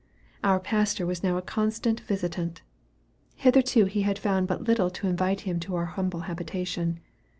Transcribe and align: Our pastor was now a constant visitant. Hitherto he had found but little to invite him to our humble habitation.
Our 0.43 0.59
pastor 0.59 1.05
was 1.05 1.21
now 1.21 1.37
a 1.37 1.43
constant 1.43 1.99
visitant. 1.99 2.63
Hitherto 3.35 3.85
he 3.85 4.01
had 4.01 4.17
found 4.17 4.47
but 4.47 4.63
little 4.63 4.89
to 4.89 5.05
invite 5.07 5.41
him 5.41 5.59
to 5.59 5.75
our 5.75 5.85
humble 5.93 6.21
habitation. 6.21 6.99